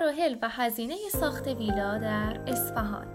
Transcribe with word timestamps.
مراحل 0.00 0.36
و 0.42 0.48
هزینه 0.48 0.96
ساخت 1.12 1.46
ویلا 1.46 1.98
در 1.98 2.40
اصفهان. 2.46 3.06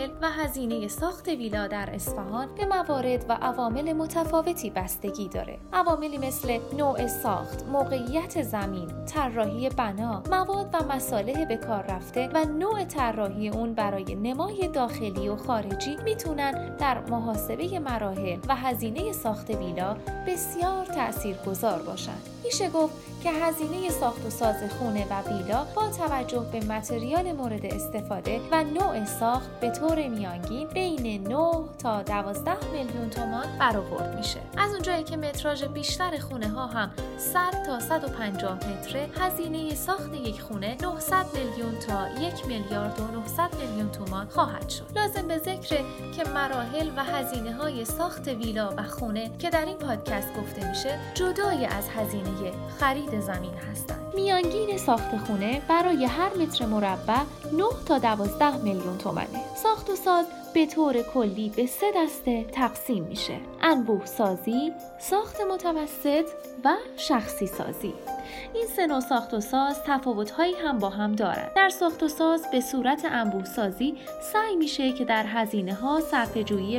مراحل 0.00 0.10
و 0.22 0.30
هزینه 0.30 0.88
ساخت 0.88 1.28
ویلا 1.28 1.66
در 1.66 1.90
اصفهان 1.94 2.54
به 2.54 2.66
موارد 2.66 3.26
و 3.28 3.32
عوامل 3.32 3.92
متفاوتی 3.92 4.70
بستگی 4.70 5.28
داره. 5.28 5.58
عواملی 5.72 6.18
مثل 6.18 6.58
نوع 6.76 7.06
ساخت، 7.06 7.64
موقعیت 7.72 8.42
زمین، 8.42 9.04
طراحی 9.04 9.68
بنا، 9.68 10.22
مواد 10.30 10.74
و 10.74 10.94
مصالح 10.94 11.44
به 11.44 11.56
کار 11.56 11.82
رفته 11.82 12.30
و 12.34 12.44
نوع 12.44 12.84
طراحی 12.84 13.48
اون 13.48 13.74
برای 13.74 14.14
نمای 14.14 14.68
داخلی 14.68 15.28
و 15.28 15.36
خارجی 15.36 15.96
می‌تونن 16.04 16.76
در 16.76 16.98
محاسبه 17.10 17.78
مراحل 17.78 18.38
و 18.48 18.56
هزینه 18.56 19.12
ساخت 19.12 19.50
ویلا 19.50 19.96
بسیار 20.26 20.86
تاثیرگذار 20.86 21.82
باشند. 21.82 22.28
میشه 22.44 22.70
گفت 22.70 22.94
که 23.22 23.30
هزینه 23.30 23.90
ساخت 23.90 24.26
و 24.26 24.30
ساز 24.30 24.56
خونه 24.78 25.06
و 25.10 25.28
ویلا 25.28 25.66
با 25.76 25.88
توجه 25.88 26.44
به 26.52 26.60
متریال 26.60 27.32
مورد 27.32 27.66
استفاده 27.66 28.40
و 28.52 28.64
نوع 28.64 29.04
ساخت 29.04 29.60
به 29.60 29.70
طور 29.70 29.89
میانگین 29.94 30.68
بین 30.68 31.28
9 31.28 31.34
تا 31.78 32.02
12 32.02 32.52
میلیون 32.72 33.10
تومان 33.10 33.58
برآورد 33.58 34.16
میشه. 34.16 34.40
از 34.58 34.72
اونجایی 34.72 35.04
که 35.04 35.16
متراژ 35.16 35.64
بیشتر 35.64 36.18
خونه 36.18 36.48
ها 36.48 36.66
هم 36.66 36.90
100 37.20 37.62
تا 37.66 37.80
150 37.80 38.54
متره 38.54 39.08
هزینه 39.20 39.74
ساخت 39.74 40.14
یک 40.14 40.40
خونه 40.40 40.76
900 40.82 41.26
میلیون 41.34 41.78
تا 41.78 42.08
1 42.08 42.46
میلیارد 42.46 43.00
و 43.00 43.20
900 43.20 43.54
میلیون 43.60 43.90
تومان 43.90 44.26
خواهد 44.28 44.68
شد. 44.68 44.86
لازم 44.96 45.28
به 45.28 45.38
ذکر 45.38 45.76
که 46.16 46.30
مراحل 46.34 46.90
و 46.96 47.04
هزینه 47.04 47.52
های 47.52 47.84
ساخت 47.84 48.28
ویلا 48.28 48.74
و 48.76 48.82
خونه 48.82 49.30
که 49.38 49.50
در 49.50 49.64
این 49.64 49.76
پادکست 49.76 50.28
گفته 50.34 50.68
میشه 50.68 50.98
جدای 51.14 51.66
از 51.66 51.88
هزینه 51.88 52.52
خرید 52.80 53.20
زمین 53.20 53.54
هستند. 53.70 54.14
میانگین 54.14 54.78
ساخت 54.78 55.16
خونه 55.16 55.62
برای 55.68 56.04
هر 56.04 56.34
متر 56.34 56.66
مربع 56.66 57.22
9 57.52 57.64
تا 57.86 57.98
12 57.98 58.56
میلیون 58.56 58.98
تومنه. 58.98 59.56
ساخت 59.62 59.90
و 59.90 59.96
ساز 59.96 60.26
به 60.54 60.66
طور 60.66 61.02
کلی 61.02 61.48
به 61.56 61.66
سه 61.66 61.86
دسته 61.96 62.44
تقسیم 62.44 63.04
میشه. 63.04 63.40
انبوه 63.62 64.06
سازی، 64.06 64.72
ساخت 64.98 65.40
متوسط 65.40 66.24
و 66.64 66.74
شخصی 67.10 67.46
سازی. 67.46 67.94
این 68.54 68.66
سه 68.76 68.86
نوع 68.86 69.00
ساخت 69.00 69.34
و 69.34 69.40
ساز 69.40 69.82
تفاوتهایی 69.86 70.54
هم 70.54 70.78
با 70.78 70.90
هم 70.90 71.12
دارند 71.12 71.50
در 71.56 71.68
ساخت 71.68 72.02
و 72.02 72.08
ساز 72.08 72.46
به 72.52 72.60
صورت 72.60 73.04
انبوه 73.04 73.44
سازی 73.44 73.94
سعی 74.32 74.56
میشه 74.56 74.92
که 74.92 75.04
در 75.04 75.24
هزینه 75.26 75.74
ها 75.74 76.00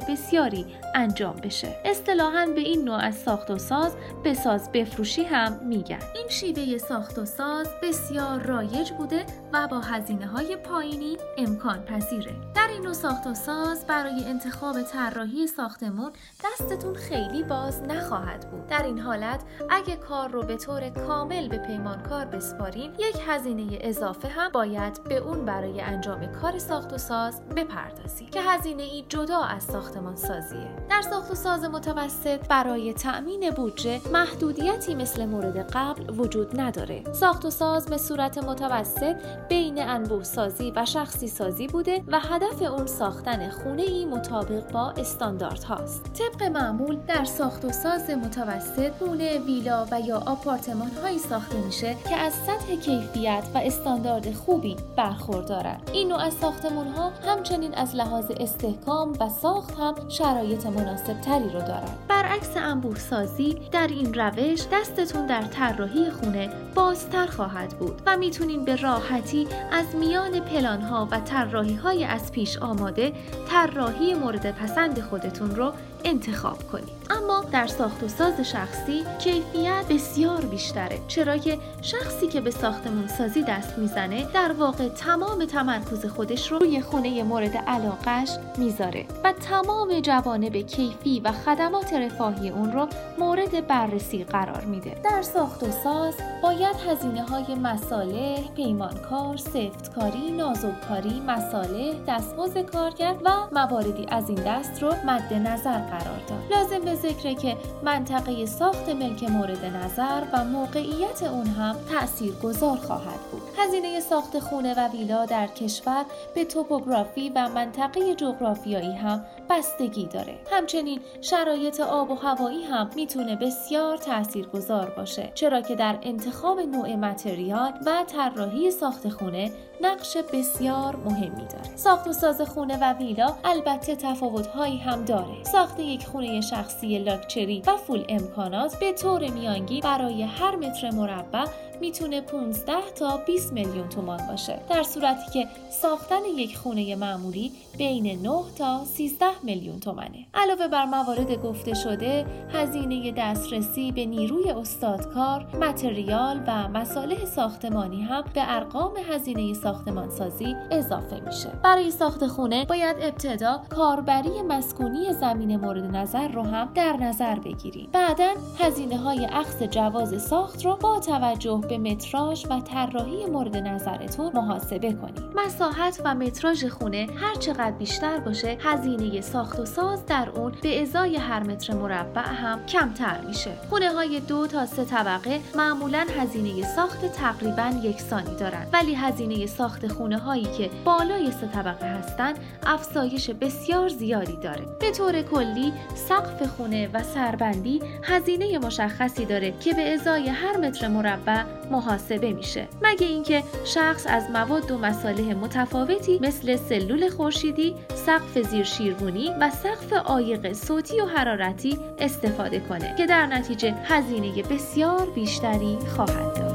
بسیاری 0.09 0.66
انجام 0.96 1.36
بشه. 1.36 1.76
اصطلاحا 1.86 2.46
به 2.56 2.62
این 2.62 2.84
نوع 2.84 2.96
از 2.96 3.16
ساخت 3.16 3.52
و 3.52 3.58
ساز 3.58 3.96
به 4.24 4.34
ساز 4.34 4.72
بفروشی 4.72 5.24
هم 5.24 5.59
میگن. 5.64 6.00
این 6.16 6.30
شیوه 6.30 6.78
ساخت 6.78 7.20
و 7.20 7.26
ساز 7.26 7.68
بسیار 7.84 8.40
رایج 8.40 8.92
بوده 8.92 9.26
و 9.54 9.68
با 9.68 9.80
هزینه 9.80 10.28
های 10.28 10.56
پایینی 10.56 11.18
امکان 11.38 11.86
پذیره. 11.86 12.36
در 12.56 12.68
این 12.68 12.82
نوع 12.82 12.94
ساخت 12.94 13.28
و 13.28 13.34
ساز 13.34 13.88
برای 13.88 14.24
انتخاب 14.26 14.82
طراحی 14.82 15.48
ساختمون 15.48 16.12
دستتون 16.44 16.96
خیلی 16.96 17.44
باز 17.44 17.82
نخواهد 17.82 18.52
بود. 18.52 18.68
در 18.68 18.84
این 18.84 19.00
حالت 19.00 19.44
اگه 19.70 19.96
کار 19.96 20.21
رو 20.28 20.44
به 20.44 20.58
طور 20.58 20.90
کامل 20.90 21.48
به 21.48 21.58
پیمانکار 21.58 22.26
بسپارین 22.26 22.92
یک 23.00 23.16
هزینه 23.28 23.78
اضافه 23.82 24.28
هم 24.28 24.52
باید 24.52 25.04
به 25.04 25.18
اون 25.18 25.46
برای 25.46 25.82
انجام 25.82 26.26
کار 26.26 26.60
ساخت 26.60 26.94
و 26.94 26.98
ساز 26.98 27.42
بپردازی 27.56 28.26
که 28.26 28.42
هزینه 28.42 28.84
ای 28.84 29.06
جدا 29.10 29.40
از 29.42 29.64
ساختمان 29.64 30.16
سازیه. 30.16 30.76
در 30.90 31.02
ساخت 31.02 31.32
و 31.32 31.36
ساز 31.36 31.64
متوسط 31.64 32.48
برای 32.48 32.94
تأمین 32.94 33.50
بودجه 33.50 34.02
محدودیتی 34.14 34.96
مثل 34.96 35.26
مورد 35.26 35.72
قبل 35.74 36.20
وجود 36.20 36.60
نداره. 36.60 37.04
ساخت 37.14 37.46
و 37.46 37.50
ساز 37.50 37.86
به 37.86 37.98
صورت 37.98 38.38
متوسط 38.38 39.16
بین 39.50 39.81
انبوه 39.81 40.24
سازی 40.24 40.74
و 40.76 40.86
شخصی 40.86 41.28
سازی 41.28 41.68
بوده 41.68 42.04
و 42.08 42.20
هدف 42.20 42.62
اون 42.62 42.86
ساختن 42.86 43.50
خونه 43.50 43.81
ای 43.81 44.06
مطابق 44.06 44.72
با 44.72 44.90
استاندارد 44.90 45.64
هاست 45.64 46.14
طبق 46.14 46.44
معمول 46.44 46.96
در 47.08 47.26
ساخت 47.26 47.66
و 47.66 47.72
ساز 47.72 48.10
متوسط 48.10 48.92
خونه 49.00 49.40
ویلا 49.40 49.88
و 49.92 50.00
یا 50.00 50.11
آپارتمان 50.18 50.92
هایی 51.04 51.20
ساخته 51.20 51.58
میشه 51.58 51.96
که 52.10 52.16
از 52.16 52.34
سطح 52.34 52.76
کیفیت 52.76 53.44
و 53.54 53.58
استاندارد 53.58 54.34
خوبی 54.34 54.76
برخوردارند 54.98 55.90
این 55.94 56.08
نوع 56.08 56.20
از 56.20 56.34
ساختمون 56.34 56.88
ها 56.88 57.12
همچنین 57.28 57.74
از 57.74 57.96
لحاظ 57.96 58.32
استحکام 58.40 59.14
و 59.20 59.30
ساخت 59.30 59.80
هم 59.80 60.10
شرایط 60.10 60.66
مناسب 60.66 61.22
تری 61.22 61.50
رو 61.50 61.60
دارند 61.60 61.98
برعکس 62.08 62.58
انبوه 62.58 63.00
سازی 63.00 63.58
در 63.72 63.88
این 63.88 64.14
روش 64.14 64.62
دستتون 64.72 65.26
در 65.26 65.42
طراحی 65.42 66.10
خونه 66.10 66.50
بازتر 66.76 67.26
خواهد 67.26 67.70
بود 67.70 68.02
و 68.06 68.18
می‌تونین 68.18 68.66
به 68.66 68.76
راحتی 68.76 69.48
از 69.72 69.96
میان 69.96 70.40
پلان 70.40 70.82
ها 70.82 71.08
و 71.12 71.20
طراحی 71.20 71.76
های 71.76 72.04
از 72.04 72.32
پیش 72.32 72.58
آماده 72.58 73.14
طراحی 73.50 74.14
مورد 74.14 74.52
پسند 74.52 75.02
خودتون 75.02 75.56
رو 75.56 75.74
انتخاب 76.03 76.72
کنید 76.72 77.01
اما 77.09 77.45
در 77.51 77.67
ساخت 77.67 78.03
و 78.03 78.07
ساز 78.07 78.39
شخصی 78.41 79.03
کیفیت 79.19 79.85
بسیار 79.89 80.41
بیشتره 80.41 81.00
چرا 81.07 81.38
که 81.38 81.57
شخصی 81.81 82.28
که 82.28 82.41
به 82.41 82.51
ساختمون 82.51 83.07
سازی 83.07 83.44
دست 83.44 83.78
می‌زنه 83.78 84.28
در 84.34 84.51
واقع 84.51 84.89
تمام 84.89 85.45
تمرکز 85.45 86.06
خودش 86.06 86.51
رو 86.51 86.57
روی 86.57 86.81
خونه 86.81 87.23
مورد 87.23 87.57
علاقش 87.57 88.29
می‌ذاره 88.57 89.06
و 89.23 89.34
تمام 89.34 90.00
جوانب 90.00 90.56
کیفی 90.56 91.19
و 91.19 91.31
خدمات 91.31 91.94
رفاهی 91.94 92.50
اون 92.50 92.72
رو 92.72 92.88
مورد 93.19 93.68
بررسی 93.68 94.23
قرار 94.23 94.66
میده. 94.66 94.95
در 95.03 95.22
ساخت 95.22 95.63
و 95.63 95.72
ساز 95.72 96.13
باید 96.44 96.75
هزینه 96.88 97.23
های 97.23 97.56
مساله، 97.56 98.44
پیمانکار، 98.56 99.38
سفتکاری، 99.38 100.31
نازوکاری، 100.31 101.22
مساله، 101.28 101.94
دستمزد 102.07 102.62
کارگر 102.62 103.16
و 103.25 103.31
مواردی 103.51 104.06
از 104.09 104.29
این 104.29 104.39
دست 104.45 104.83
رو 104.83 104.94
مد 105.06 105.33
نظر 105.33 105.79
قرار 105.91 106.19
داد. 106.28 106.40
لازم 106.52 106.85
به 106.85 106.96
ذکره 106.96 107.35
که 107.35 107.57
منطقه 107.84 108.46
ساخت 108.46 108.90
ملک 108.90 109.24
مورد 109.24 109.66
نظر 109.66 110.22
و 110.34 110.44
موقعیت 110.46 111.24
اون 111.24 111.47
هم 111.47 111.75
تأثیر 111.90 112.34
گذار 112.44 112.78
خواهد 112.78 113.19
بود. 113.31 113.41
هزینه 113.57 114.00
ساخت 114.00 114.40
خونه 114.40 114.74
و 114.74 114.88
ویلا 114.88 115.25
در 115.25 115.47
کشور 115.47 116.06
به 116.35 116.46
توپوگرافی 116.46 117.31
و 117.35 117.50
منطقه 117.50 118.16
جغرافیایی 118.16 118.94
هم 118.94 119.25
بستگی 119.50 120.06
داره. 120.06 120.40
همچنین 120.51 121.00
شرایط 121.22 121.80
آب 121.80 122.12
و 122.12 122.16
هوایی 122.16 122.63
هم 122.63 122.90
می‌تونه 122.96 123.35
بسیار 123.35 123.97
تاثیرگذار 123.97 124.90
باشه 124.90 125.31
چرا 125.35 125.62
که 125.62 125.75
در 125.75 125.97
انتخاب 126.01 126.59
نوع 126.59 126.96
متریال 126.96 127.74
و 127.85 128.03
طراحی 128.07 128.72
ساخت 128.72 129.09
خونه 129.09 129.51
نقش 129.81 130.18
بسیار 130.34 130.96
مهمی 130.96 131.46
داره 131.46 131.75
ساخت 131.75 132.07
و 132.07 132.13
ساز 132.13 132.41
خونه 132.41 132.78
و 132.81 132.94
ویلا 132.94 133.35
البته 133.44 133.96
تفاوتهایی 133.96 134.78
هم 134.78 135.06
داره 135.06 135.44
ساخت 135.44 135.80
یک 135.81 136.06
خونه 136.06 136.42
شخصی 136.42 137.00
لاکچری 137.00 137.64
و 137.68 137.78
فول 137.78 138.06
امکانات 138.09 138.80
به 138.80 138.94
طور 138.94 139.30
میانگین 139.30 139.81
برای 139.81 140.24
هر 140.24 140.56
متر 140.56 140.92
مربع 140.92 141.46
می‌تونه 141.81 142.22
15 142.22 142.74
تا 142.96 143.18
20 143.18 143.53
میلیون 143.53 143.90
تومان 143.90 144.28
باشه. 144.28 144.59
در 144.69 144.84
صورتی 144.84 145.31
که 145.34 145.47
ساختن 145.81 146.25
یک 146.38 146.58
خونه 146.58 146.96
معمولی 146.96 147.52
بین 147.78 148.22
9 148.22 148.44
تا 148.58 148.86
13 148.86 149.25
میلیون 149.44 149.80
تومنه. 149.80 150.25
علاوه 150.34 150.68
بر 150.68 150.86
موارد 150.86 151.42
گفته 151.44 151.74
شده 151.74 152.25
هزینه 152.53 153.12
دسترسی 153.12 153.92
به 153.92 154.06
نیروی 154.06 154.52
استادکار 154.52 155.46
متریال 155.62 156.44
و 156.47 156.68
مصالح 156.68 157.25
ساختمانی 157.25 158.02
هم 158.02 158.24
به 158.34 158.56
ارقام 158.56 158.92
هزینه 159.12 159.53
ساختمانسازی 159.53 160.56
اضافه 160.72 161.19
میشه. 161.19 161.50
برای 161.63 161.92
ساخت 161.92 162.28
خونه 162.28 162.66
باید 162.66 162.96
ابتدا 163.02 163.62
کاربری 163.69 164.42
مسکونی 164.42 165.13
زمین 165.13 165.56
مورد 165.56 165.96
نظر 165.96 166.28
رو 166.28 166.44
هم 166.44 166.72
در 166.75 166.98
نظر 166.98 167.39
بگیریم. 167.39 167.89
بعدا 167.92 168.33
هزینه 168.60 168.98
های 168.98 169.25
اخذ 169.25 169.63
جواز 169.63 170.22
ساخت 170.24 170.66
رو 170.66 170.75
با 170.75 171.00
توجه 171.00 171.62
به 171.71 171.77
متراژ 171.77 172.45
و 172.50 172.59
طراحی 172.59 173.25
مورد 173.25 173.57
نظرتون 173.57 174.31
محاسبه 174.33 174.94
کنید. 174.94 175.23
مساحت 175.35 176.01
و 176.06 176.15
متراژ 176.15 176.65
خونه 176.65 177.07
هر 177.15 177.35
چقدر 177.35 177.71
بیشتر 177.71 178.19
باشه 178.19 178.57
هزینه 178.59 179.21
ساخت 179.21 179.59
و 179.59 179.65
ساز 179.65 180.06
در 180.06 180.29
اون 180.29 180.53
به 180.62 180.81
ازای 180.81 181.15
هر 181.15 181.44
متر 181.44 181.73
مربع 181.73 182.21
هم 182.21 182.65
کمتر 182.65 183.21
میشه. 183.27 183.51
خونه 183.69 183.89
های 183.89 184.19
دو 184.19 184.47
تا 184.47 184.65
سه 184.65 184.85
طبقه 184.85 185.39
معمولا 185.56 186.06
هزینه 186.18 186.75
ساخت 186.75 187.06
تقریبا 187.06 187.73
یکسانی 187.83 188.35
دارند 188.35 188.69
ولی 188.73 188.95
هزینه 188.95 189.45
ساخت 189.45 189.88
خونه 189.88 190.18
هایی 190.18 190.44
که 190.57 190.69
بالای 190.85 191.31
سه 191.31 191.47
طبقه 191.47 191.85
هستند 191.85 192.39
افزایش 192.65 193.29
بسیار 193.29 193.89
زیادی 193.89 194.38
داره. 194.44 194.65
به 194.79 194.91
طور 194.91 195.21
کلی 195.21 195.73
سقف 195.95 196.44
خونه 196.47 196.89
و 196.94 197.03
سربندی 197.03 197.81
هزینه 198.03 198.59
مشخصی 198.59 199.25
داره 199.25 199.53
که 199.59 199.73
به 199.73 199.94
ازای 199.94 200.29
هر 200.29 200.57
متر 200.57 200.88
مربع 200.88 201.61
محاسبه 201.71 202.33
میشه. 202.33 202.68
مگه 202.81 203.07
اینکه 203.07 203.44
شخص 203.65 204.07
از 204.09 204.29
مواد 204.29 204.71
و 204.71 204.77
مصالح 204.77 205.33
متفاوتی 205.33 206.19
مثل 206.19 206.56
سلول 206.56 207.09
خورشیدی 207.09 207.75
سقف 207.95 208.39
زیر 208.39 208.63
شیروانی 208.63 209.31
و 209.39 209.50
سقف 209.50 209.94
عایق 209.94 210.53
صوتی 210.53 211.01
و 211.01 211.06
حرارتی 211.06 211.79
استفاده 212.00 212.59
کنه 212.59 212.95
که 212.97 213.06
در 213.06 213.25
نتیجه 213.25 213.75
هزینه 213.83 214.44
بسیار 214.44 215.09
بیشتری 215.15 215.77
خواهد 215.95 216.35
داشت. 216.35 216.50